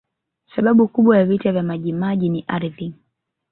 [0.55, 2.93] sababu kubwa ya vita vya majimaji ni ardhi